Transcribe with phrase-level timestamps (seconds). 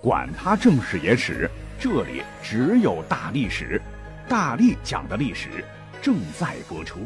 [0.00, 3.82] 管他正史野史，这里只有大历史，
[4.28, 5.64] 大力讲的历史
[6.00, 7.00] 正在播出。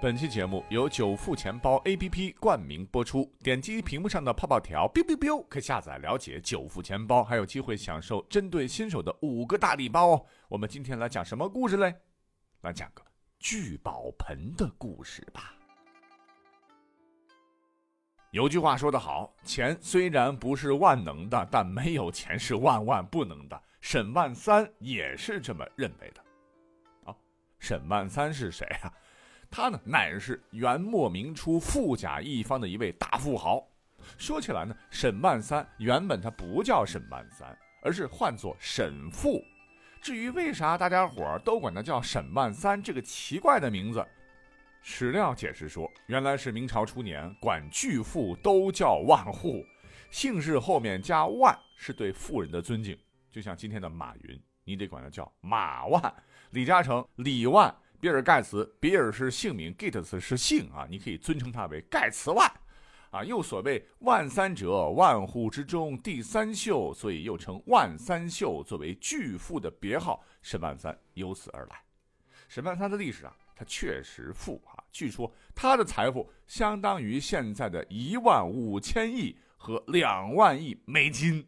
[0.00, 10.24] 本期节目由久富钱包 APP 冠名播出，点击屏幕上的泡泡条，biu biu biu，可下载了解久富钱包，还有机会享受针对新手的五个大礼包哦。
[10.48, 11.94] 我们今天来讲什么故事嘞？
[12.62, 13.02] 来讲个
[13.38, 15.54] 聚宝盆的故事吧。
[18.34, 23.62] 有句话说得好，钱虽然不是万能的，但没有钱是万万不能的。
[23.80, 26.20] 沈万三也是这么认为的。
[27.04, 27.14] 啊，
[27.60, 28.92] 沈万三是谁啊？
[29.48, 33.64] 他呢，乃是元末明初富甲一方的一位大富豪。
[34.18, 39.40] 说起来呢，沈万三原本他不叫沈万三，而是唤作沈富。
[40.02, 44.04] 至于为啥大家伙都管他叫沈万三这个奇怪的名字？
[44.86, 49.64] 史料解释说，原来是明朝初年，管巨富都叫万户，
[50.10, 52.96] 姓氏后面加万是对富人的尊敬。
[53.30, 56.02] 就像今天的马云，你得管他叫马万；
[56.50, 62.46] 李嘉诚、李万；比尔盖茨，比尔是姓名，Gates 是姓啊，你可以尊称他为盖茨万。
[63.08, 70.22] 啊，又所谓万三者，万户之中第三秀，所以又称万三秀，作为巨富的别号。
[70.42, 71.82] 沈万三由此而来。
[72.48, 73.34] 沈万三的历史啊。
[73.54, 81.46] 他确实富啊，据说他的财富相当于现在的一万五千亿和两万亿美金，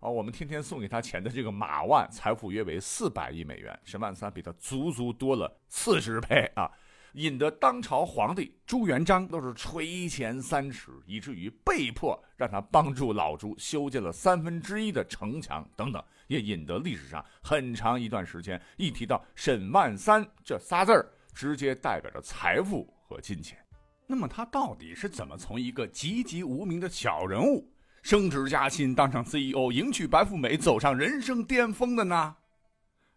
[0.00, 6.70] 啊，我们天天送给他钱的这个马万，财富约为四百亿美元，沈万三比他足足多了四十倍啊，
[7.12, 21.08] 引得当朝皇帝朱元璋都是垂涎三尺，以至于被迫让他帮助老朱修建了三分之一的城墙等等，也引得历史上很长一段时间一提到沈万三这仨字儿。
[21.34, 23.58] 直接代表着财富和金钱。
[24.06, 27.68] 那么他到底是怎么从一个籍籍无名的小人物，
[28.02, 32.36] 升职加薪，当上 CEO，迎娶白富美，走上人生巅峰的呢？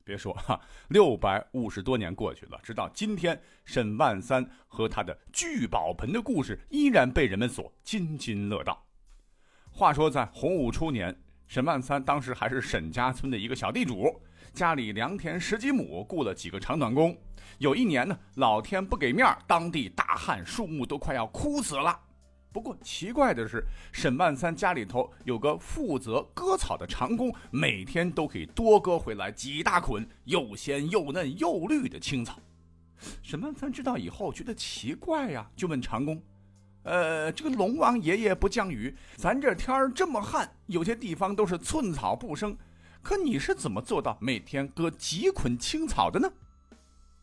[0.03, 8.81] 别说哈，六百五十多年过去了，直到今天，沈万三和他的聚宝盆的故事依然被人们所津津乐道。
[9.69, 11.13] 话说在洪武初年，
[11.47, 14.21] 沈万三当时还是沈家村的一个小地主。
[14.53, 17.15] 家里良田十几亩，雇了几个长短工。
[17.59, 21.99] 有一年呢，老天不给面当地大旱，树木都快要枯死了。
[22.51, 32.39] 不过奇怪的是，沈万三家里头有个负责割草的长工，每天都可以多割回来几大捆又鲜又嫩又绿的青草。
[33.21, 36.19] 沈万三知道以后觉得奇怪呀，就问长工
[36.81, 42.57] ：“呃，这个龙王爷爷不降雨，咱这天儿这么旱，有些地方都是寸草不生。”
[43.01, 46.29] 可你是怎么做到每天割几捆青草的呢？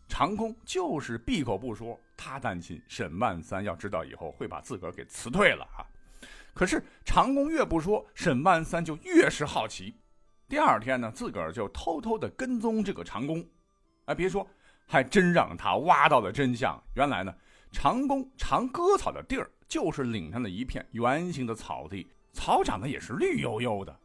[0.06, 5.84] 长工就是闭口不说，他担心沈万三要知道以后会把自个儿给辞退了啊。
[6.52, 9.94] 可是长工越不说，沈万三就越是好奇。
[10.48, 13.44] 第二天呢，自个儿就偷偷的跟踪这个长工。
[14.04, 14.46] 哎，别说，
[14.86, 16.80] 还真让他挖到了真相。
[16.94, 17.34] 原来呢，
[17.72, 23.98] 长工常割草的地儿就是岭上的一片圆形的草地，草长得也是绿油油的。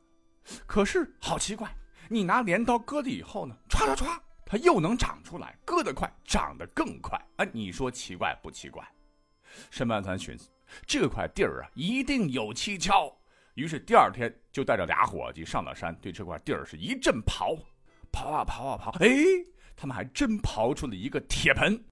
[0.66, 1.70] 可是好奇怪，
[2.08, 7.20] 你拿镰刀割了以后呢，歘歘歘，它又能长出来，割得快，长得更快。
[7.38, 8.84] 啊，你说奇怪不奇怪？
[9.70, 10.50] 沈万三寻思，
[10.86, 13.12] 这块地儿啊，一定有蹊跷。
[13.56, 17.60] 于是第二天就带着俩伙计上了山，对这块地儿是一阵刨，
[18.12, 19.10] 刨啊刨啊刨，哎，
[19.76, 21.84] 他们还真刨出了一个铁盆。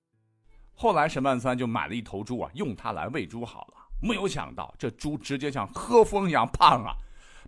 [0.74, 3.74] 后来沈万三就买了一头猪啊，用它来喂猪好了。
[4.00, 6.94] 没有想到这猪直接像喝风一样胖啊。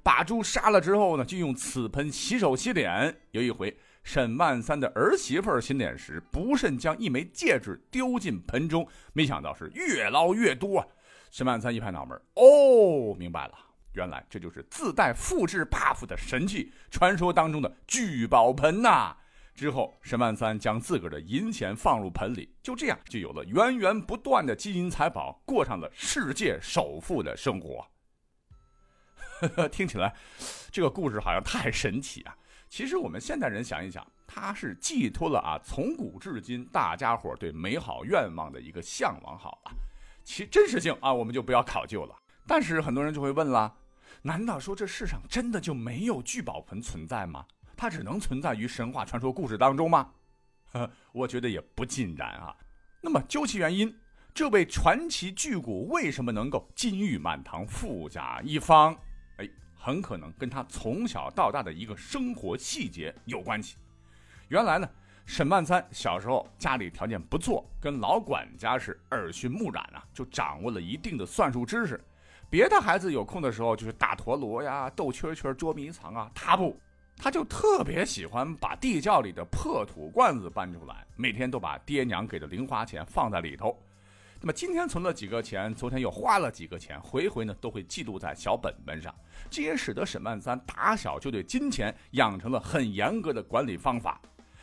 [0.03, 3.21] 把猪杀了之后呢，就用此盆洗手洗脸。
[3.31, 10.85] 有一回，沈万三的儿媳妇儿洗脸时，不慎将一枚戒指丢进盆中，没想到是越捞越多。
[11.31, 13.53] 沈万三一拍脑门，哦，明白了，
[13.93, 19.15] 原来这就是自带复制 buff 的神器，传说当中的聚宝盆呐。
[19.53, 27.85] 之后，沈万三将自个儿的银钱放入盆里，就这样就有了源源不断的金银财宝，过上了世界首富的生活。
[29.71, 30.13] 听起来，
[30.71, 32.35] 这个故事好像太神奇啊！
[32.69, 39.37] 其实我们现代人想一想，它是寄托了啊，从古至今大家伙对美好愿望的一个向往。
[39.37, 39.71] 好了，
[40.23, 42.15] 其真实性啊，我们就不要考究了。
[42.45, 43.75] 但是很多人就会问了：
[44.21, 47.45] 难道说这世上真的就没有聚宝盆存在吗？
[47.75, 50.11] 它只能存在于神话传说故事当中吗？
[50.71, 52.55] 呵我觉得也不尽然啊。
[53.01, 53.97] 那么究其原因，
[54.33, 58.95] 这位传奇巨贾为什么能够金玉满堂、富甲一方？
[59.81, 63.77] 很可能跟他从小到大的一个生活细节有关系。
[64.49, 64.89] 原来呢，
[65.25, 72.03] 沈万三小时候家里条件不错，跟老管家是耳熏目染啊，就掌握了一定的算术知识。
[72.49, 76.77] 别的孩子有空的时候就是打陀螺呀、斗蛐蛐、捉迷藏啊，他不，
[77.15, 83.79] 他就特别喜欢把地窖里的破土罐子搬出来，每天都把爹娘给的零花钱放在里头。
[84.41, 89.13] 那么今天存了几个钱，昨天又花了几个钱，回回呢都会记录在小本本上。
[89.49, 94.21] 这也使得沈万三打小就对金钱养成了很严格的管理方法。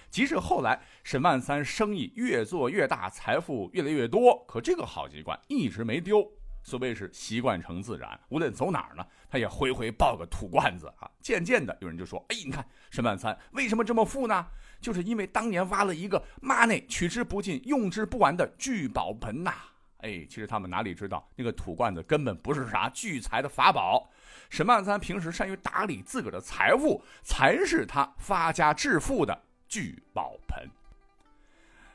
[0.08, 6.26] 即使后来沈万三生意越做越大，财富越来越多，可这个好习惯一直没丢。
[6.62, 11.08] 所谓是习惯成自然，无论走哪儿呢，他也回回抱个土罐子啊。
[11.20, 14.46] 渐渐的，有人就说：“哎，你看沈万三为什么这么富呢？
[14.86, 19.52] 就是因为当年挖了一个妈内取之不尽、用之不完的聚宝盆呐。”
[19.98, 24.08] 哎，其实他们哪里知道，那个土罐子根本不是啥聚财的法宝。
[24.48, 29.36] 沈万三平时善于打理自个儿的财富，才是他发家致富的。
[29.66, 30.70] 聚宝盆，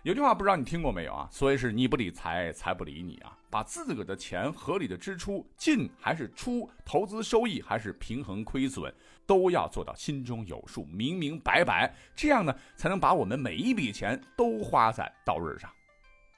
[0.03, 1.29] 有句话不知道你听过没有啊？
[1.31, 3.38] 所以是你不理财，财不理你啊！
[3.49, 8.93] 把自个儿的钱合理的支出，进还是出，投资收益还是平衡亏损，
[9.31, 15.72] 都要做到心中有数，明明白白，这样呢，才能把我们每一笔钱都花在刀刃上。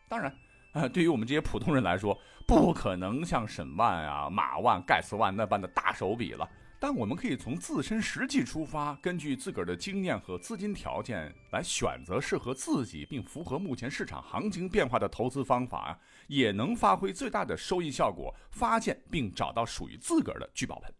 [0.08, 0.32] 当然，
[0.74, 6.48] 啊，对于我们这些普通人来说，不可能像沈万啊、马万、盖茨万那般的大手笔了。
[6.80, 15.98] 但我们可以从自身实际出发，根据自个儿的经验和资金条件来选择适合自己并符合目前市场行情变化的投资方法，
[16.28, 20.94] 也能发挥最大的收益效果，发现并找到属于自个儿的聚宝盆。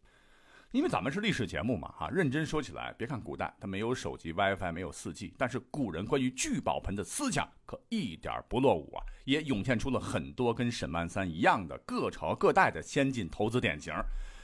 [0.74, 13.94] 因为咱们是历史节目嘛，哈，认真说起来，别看古代它没有手机、WiFi，没有 4G，但是古人关于聚宝盆的思想可一点不落伍啊，也涌现出了很多跟沈万三一样的各朝各代的先进投资典型。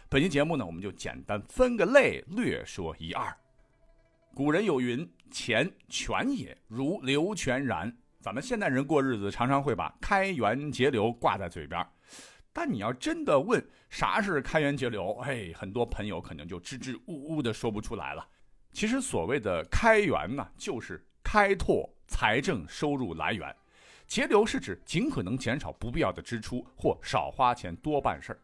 [0.07, 3.35] 本期节目呢，我们就简单分个类，略说一二。
[4.35, 7.91] 古人有云：“钱泉也，如流泉然。”
[8.21, 11.83] 咱们现代人过日子，常常会把开源节流挂在嘴边
[12.59, 18.27] 但你要真的问啥是开源节流，哎，很多朋友可能就支支吾吾的说不出来了。
[18.73, 23.49] 其实所谓的开源呢，就是开拓财政收入来源；
[24.07, 28.39] 节流是指尽可能减少不必要的支出或少花钱多办事儿。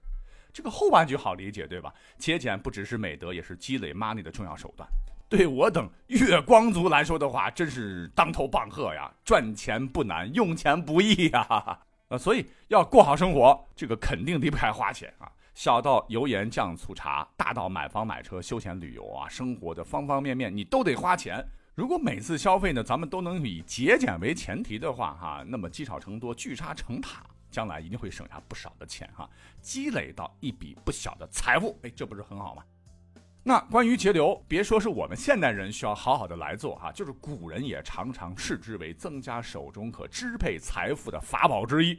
[0.54, 1.94] 这个后半句好理解，对吧？
[2.18, 4.88] 节俭不只是美德，也是积累 money 的重要手段。
[5.28, 9.14] 对我等月光族来说的话，真是当头棒喝呀！
[9.26, 11.82] 赚钱不难，用钱不易呀。
[12.10, 15.32] 呃，所以要过好生活，这个肯定离不开花钱啊。
[15.54, 21.44] 小到油盐酱醋茶，大到买房买车、休闲旅游啊，生活的方方面面你都得花钱。
[21.74, 27.24] 如果每次消费呢，咱们都能以节俭为前提的话，哈，那么积少成多，聚沙成塔。
[27.52, 29.30] 将来一定会省下不少的钱哈，
[29.62, 32.62] 积累到一笔不小的财富，哎，这不是很好吗？
[33.48, 41.96] 那关于节流，别说是我们现代人需要好好的来做哈，就是古人也常常视之为增加手中可支配财富的法宝之一。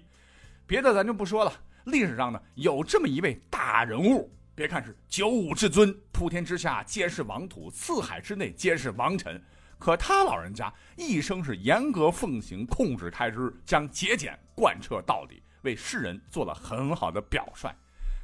[0.66, 1.52] 别的咱就不说了，
[1.84, 9.40] 历史上呢有这么一位大人物，别看是九五至尊，普天之下皆是王土，四海之内皆是王臣，
[9.78, 15.40] 可他老人家一生是严格奉行控制开支，将节俭贯彻到底。
[15.62, 17.72] 为世人做了很好的表率，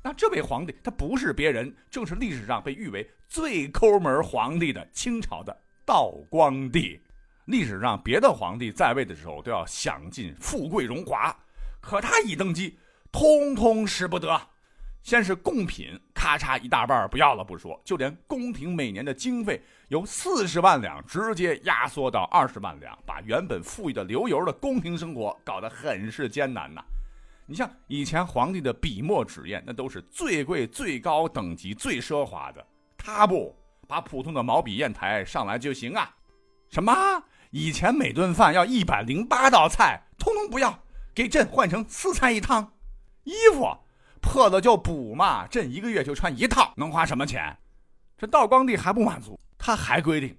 [0.02, 7.00] 那这位皇帝他不是别人，正是历史上被誉为最抠门皇帝的清朝的道光帝。
[7.44, 11.36] 历史上别的皇帝在位的时候都要享尽富贵荣华，
[11.80, 12.76] 可他一登基，
[13.10, 14.40] 通通使不得。
[15.02, 26.84] 先是贡品，咔嚓一大半不要了不说，就连宫廷每年的经费由四十万两直接压缩到二十万两，把原本富裕的流油的宫廷生活搞得很是艰难呐。
[27.46, 32.64] 你像以前皇帝的笔墨纸砚，那都是最贵、最高等级、最奢华的。
[32.96, 33.54] 他不
[33.88, 36.14] 把普通的毛笔砚台上来就行啊？
[36.70, 36.92] 什么？
[37.50, 40.82] 以前每顿饭要一百零八道菜，通通不要，
[41.14, 42.72] 给朕换成四菜一汤。
[43.24, 43.68] 衣服
[44.22, 47.54] 破了就补嘛，朕一个月就穿一套，能花什么钱？
[48.16, 50.34] 这道光帝还不满足，他还规定，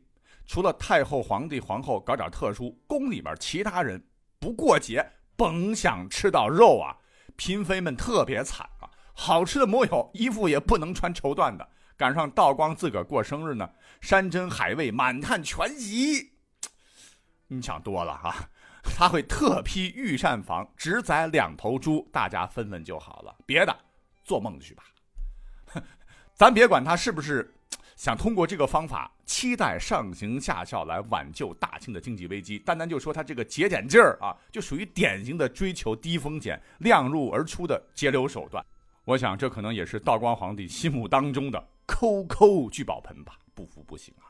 [0.47, 4.03] 除了太后、皇帝、皇后搞点特殊，宫里边其他人
[4.39, 5.05] 不过节。
[5.35, 6.97] 甭想吃到肉啊！
[7.35, 11.67] 嫔妃们特别惨啊，好吃的没有，衣服也不能穿绸缎的。
[11.97, 13.69] 赶上道光自个儿过生日呢，
[14.01, 16.31] 山珍海味满汉全席，
[17.47, 18.49] 你想多了哈。
[18.83, 23.35] 他会特批御膳房，只宰两头猪，大家分分就好了。
[23.45, 23.75] 别的，
[24.23, 24.83] 做梦去吧。
[26.35, 27.53] 咱别管他是不是。
[28.03, 32.59] 想通过这个方法，期待上行下效来挽救大清的经济危机。
[32.59, 38.61] 单单就说他这个节俭劲儿啊，就属于典型的追求低风险、量入而出的节流手段。
[39.05, 44.27] 我想这可能也是道光皇帝心目当中的抠抠聚宝盆吧，不服不行啊！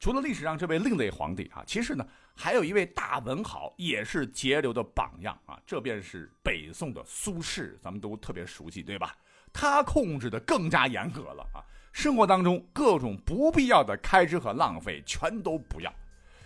[0.00, 2.04] 除了历史上这位另类皇帝啊，其实呢，
[2.34, 9.14] 还有一位大文豪也是节流的榜样啊，这便是北宋的苏轼，咱们都特别熟悉，对吧？
[9.52, 11.62] 他控制的更加严格了啊！
[11.96, 15.90] 生活当中各种不必要的开支和浪费全都不要。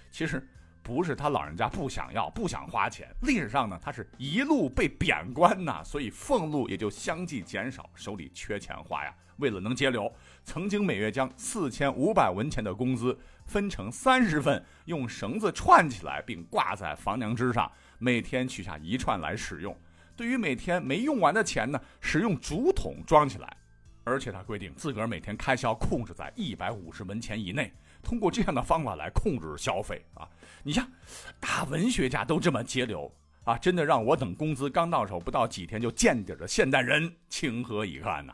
[0.09, 0.41] 其实
[0.81, 9.13] 不是他老人家不想要、不想花钱，历史上呢，他是一路被贬官呐，所以俸禄也就相继减少，手里缺钱花呀。
[9.39, 10.15] 为了能节流，
[10.45, 19.77] 曾经每月将四千五百文钱的工资分成三十份，用绳子串起来，并挂在房梁之上，每天取下一串来使用。
[20.15, 23.57] 对于每天没用完的钱呢，使用竹筒装起来，
[24.05, 30.29] 而且他规定自个儿每天开销控制在一百五十文钱以内，通过这样的方法来控制消费啊。
[30.63, 30.91] 你像
[31.39, 33.13] 大文学家都这么节流
[33.45, 38.33] 啊，真的让我等工资刚到手不到几天就见底的现代人情何以堪呢？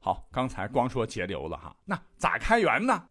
[0.00, 3.08] 好，刚才光说节流了哈，那咋开源呢？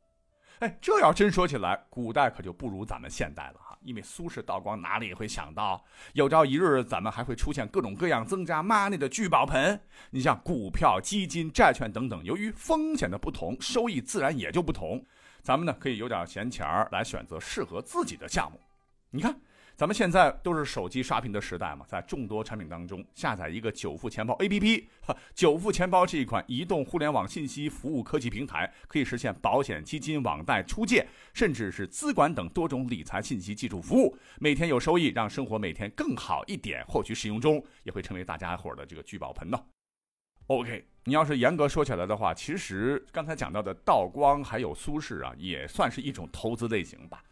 [0.63, 3.77] 哎，这要真说起来，古代可就不如咱们现代了哈。
[3.82, 9.77] 因为苏轼、道光哪里会想到，有朝一日咱们还会出现各种各样增加 money 的聚宝盆？
[10.10, 15.05] 你像股票、基金、债券等等，由于风险的不同，收益自然也就不同。
[15.41, 18.58] 咱们呢，可以有点闲钱来选择适合自己的项目。
[19.10, 19.38] 你看。
[19.75, 24.84] 咱们现在都是手机刷屏的时代嘛，在众多产品当中下载一个久富钱包 APP。
[25.34, 36.86] 久富钱包是一款移动互联网信息服务科技平台，可以实现保险、基金、网贷、出借，甚至是资管等多种理财信息技术服务，每天有收益，让生活每天更好一点。
[36.88, 39.60] 获取使用中也会成为大家伙的这个聚宝盆呢。
[40.48, 47.24] OK，你要是严格说起来的话，其实刚才讲到的道光还有苏轼啊，也算是一种投资类型吧。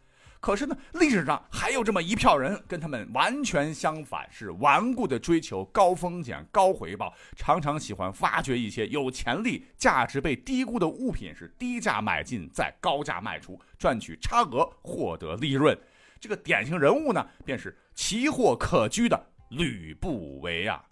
[0.41, 15.77] 可是呢，历史上还有这么一票人，跟他们完全相反，是顽固的追求高风险、高回报，常常喜欢发掘一些有潜力、价值被低估的物品，是低价买进，再高价卖出，赚取差额，获得利润。
[16.19, 20.83] 这个典型人物呢，便是奇货可居的吕不韦啊！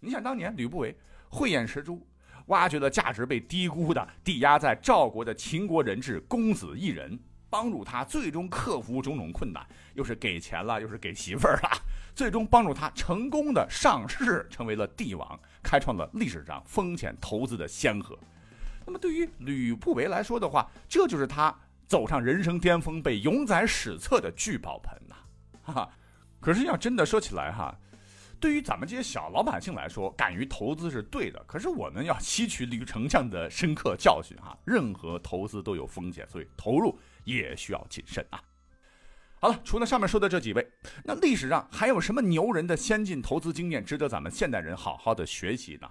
[0.00, 0.94] 你想当年吕不韦
[1.30, 2.06] 慧眼识珠，
[2.48, 7.18] 挖掘了价值被低估的、抵押在赵国的秦国人质公子异人。
[7.50, 11.70] 帮助他最终克服种种困难，又是给钱了，又是给媳妇儿了，
[12.14, 18.18] 最终帮助他成功的上市，成为了帝王，开创了历史上风险投资的先河。
[18.86, 21.54] 那么对于吕不韦来说的话，这就是他
[21.86, 25.16] 走上人生巅峰、被永载史册的聚宝盆呐！
[25.62, 25.90] 哈哈。
[26.40, 27.76] 可是要真的说起来哈，
[28.40, 31.42] 对于咱们这些小老百姓来说，敢于投资是对的。
[31.46, 36.98] 可是我们要吸取吕丞相的深刻教训哈，任何投资都有风险，所以投入。
[37.24, 38.42] 也需要谨慎啊！
[39.38, 40.66] 好了，除了上面说的这几位，
[41.04, 45.90] 那历史上还有什么牛人的先进投资经验值得咱们现代人好好的学习呢？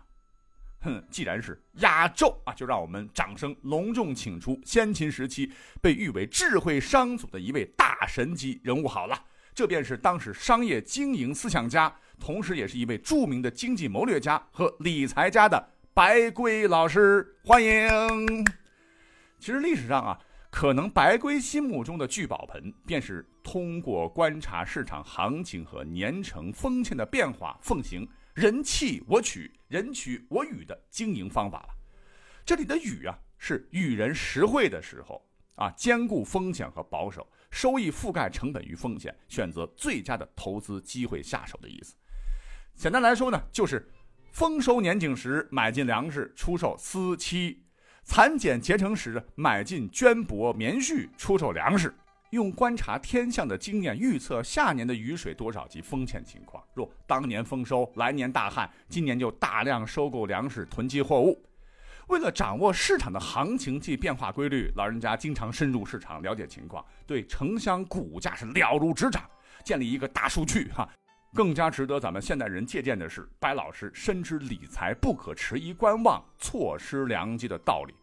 [0.82, 9.24] 哼，既然是压轴啊，就让我们掌声隆重请出先秦时期被誉为智慧商祖的一位大神级人物好了，
[9.54, 18.46] 这便是当时商业经营思想家，同时也是一位著名的经济谋略家和理财家的白圭老师，欢迎。
[19.40, 20.20] 其实历史上啊。
[20.50, 31.70] 可能白圭心目中的聚宝盆，便是通过观察市场行情和年成风欠的变化，奉行人弃我取，人取我予的经营方法了。
[32.46, 35.22] 这里的予啊，是予人实惠的时候
[35.56, 41.94] 啊，兼顾风险和保守，收益覆盖成本与风险，选择最佳的投资机会下手的意思。
[42.78, 43.92] 简单来说呢，就是
[44.32, 47.64] 丰收年景时买进粮食，出售丝漆。
[48.04, 51.92] 蚕茧结成时，买进绢帛棉絮，出售粮食。
[52.30, 56.64] 用观察天象的经验预测下年的雨水多少及风险情况。
[56.76, 61.44] 若当年丰收，来年大旱，今年就大量收购粮食，囤积货物。
[62.10, 69.24] 为了掌握市场的行情及变化规律，老人家经常深入市场了解情况，对城乡股价是了如指掌，
[69.64, 70.88] 建立一个大数据哈。
[71.34, 77.94] 更加值得咱们现代人借鉴的是，白老师深知理财不可迟疑观望、错失良机的道理，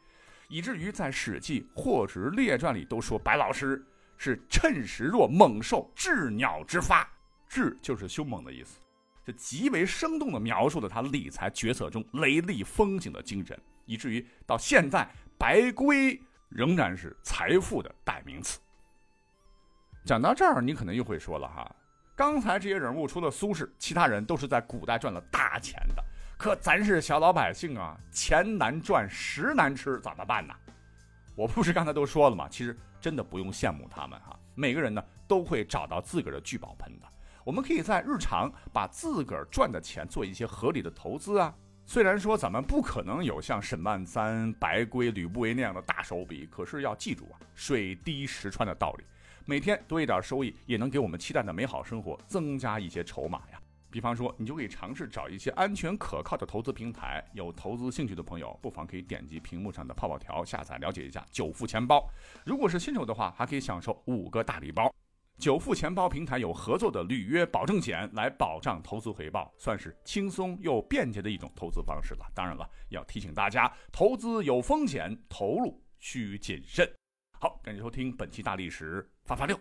[0.49, 3.85] 以至于在《史记·货殖列传》里都说白老师
[4.17, 7.09] 是趁时若猛兽，治鸟之发。
[7.49, 8.79] 治就是凶猛的意思，
[9.25, 18.61] 这极为生动地描述了他理财决策中雷厉风行的精神，以至于到现在，白圭仍然是财富的代名词。
[20.05, 21.75] 讲到这儿，你可能又会说了哈。
[22.17, 26.05] 刚才这些人物除了苏轼，其他人都是在古代赚了大钱的。
[26.37, 30.55] 可咱是小老百姓啊，钱难赚，食难吃，怎么办呢？
[31.35, 32.47] 我不是刚才都说了吗？
[32.49, 37.07] 其实真的不用羡慕他们哈，每个人呢都会找到自个儿的聚宝盆的。
[37.43, 41.53] 我们可以在日常把自个儿赚的钱做一些合理的投资啊。
[41.85, 49.05] 虽然说咱们不可能有像沈万三、白圭、吕不韦那样的大手笔，可是要记住啊，水滴石穿的道理。
[49.47, 53.61] 每天多一点收益，也能给我们期待的美好生活增加一些筹码呀。
[53.91, 57.25] 比方说，你就可以尝试找一些安全可靠的投资平台。
[57.33, 62.09] 有投资兴趣的朋友，不妨可以点击屏幕上的泡泡条下载了解一下九富钱包。
[62.45, 64.93] 如果是新手的话，还可以享受五个大礼包。
[65.39, 72.27] 九富钱包平台有合作的履约保证险来保障投资回报，算是轻松又便捷的一种投资方式了。
[72.35, 76.89] 当然了，要提醒大家，投资有风险，投入需谨慎。
[77.65, 79.59] 感谢收听本期大历史发发六。